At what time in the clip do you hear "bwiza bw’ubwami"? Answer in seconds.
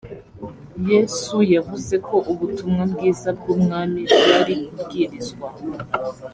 2.91-4.01